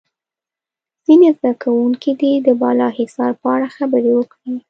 ځینې 1.05 1.29
زده 1.37 1.51
کوونکي 1.63 2.11
دې 2.21 2.31
د 2.45 2.47
بالا 2.61 2.87
حصار 2.97 3.31
په 3.41 3.47
اړه 3.55 3.67
خبرې 3.77 4.11
وکړي. 4.15 4.53